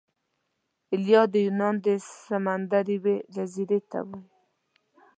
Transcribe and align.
ایلیا 0.91 1.21
د 1.33 1.35
یونان 1.47 1.75
د 1.85 1.87
سمندر 2.25 2.85
یوې 2.95 3.15
جزیرې 3.35 3.79
ته 3.91 3.99
وايي. 4.07 4.23